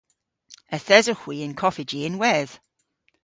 [0.75, 2.53] Yth esowgh hwi y'n koffiji ynwedh.